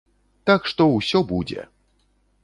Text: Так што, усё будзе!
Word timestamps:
Так 0.49 0.61
што, 0.69 0.87
усё 0.99 1.21
будзе! 1.33 1.65